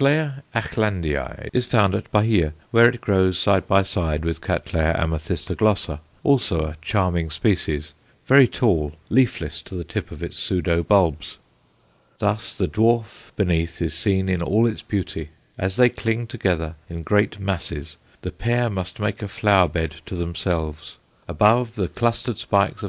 [0.00, 4.50] Acklandiæ_ is found at Bahia, where it grows side by side with C.
[4.74, 7.92] amethystoglossa, also a charming species,
[8.24, 11.36] very tall, leafless to the tip of its pseudo bulbs.
[12.16, 15.28] Thus the dwarf beneath is seen in all its beauty.
[15.58, 20.14] As they cling together in great masses the pair must make a flower bed to
[20.16, 20.96] themselves
[21.28, 22.86] above, the clustered spikes of